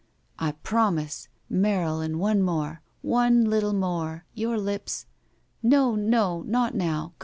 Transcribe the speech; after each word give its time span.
"I 0.39 0.53
promise. 0.53 1.27
Marylin, 1.47 2.17
one 2.17 2.41
more. 2.41 2.81
One 3.03 3.45
little 3.45 3.73
more. 3.75 4.25
Your 4.33 4.57
lips 4.57 5.05
—""No, 5.61 5.93
no— 5.93 6.41
not 6.47 6.73
now. 6.73 7.13